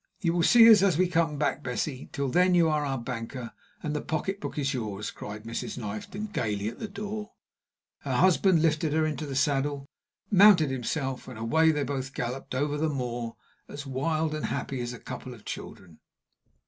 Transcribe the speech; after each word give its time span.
"You 0.21 0.33
will 0.33 0.41
see 0.41 0.67
us 0.67 0.81
as 0.81 0.97
we 0.97 1.07
come 1.07 1.37
back, 1.37 1.61
Bessie. 1.61 2.09
Till 2.11 2.27
then, 2.29 2.55
you 2.55 2.67
are 2.69 2.83
our 2.83 2.97
banker, 2.97 3.51
and 3.83 3.95
the 3.95 4.01
pocketbook 4.01 4.57
is 4.57 4.73
yours," 4.73 5.11
cried 5.11 5.43
Mrs. 5.43 5.77
Knifton, 5.77 6.25
gayly, 6.33 6.69
at 6.69 6.79
the 6.79 6.87
door. 6.87 7.33
Her 7.99 8.15
husband 8.15 8.63
lifted 8.63 8.93
her 8.93 9.05
into 9.05 9.27
the 9.27 9.35
saddle, 9.35 9.85
mounted 10.31 10.71
himself, 10.71 11.27
and 11.27 11.37
away 11.37 11.69
they 11.69 11.83
both 11.83 12.15
galloped 12.15 12.55
over 12.55 12.79
the 12.79 12.89
moor 12.89 13.35
as 13.67 13.85
wild 13.85 14.33
and 14.33 14.45
happy 14.47 14.81
as 14.81 14.91
a 14.91 14.97
couple 14.97 15.35
of 15.35 15.45
children. 15.45 15.99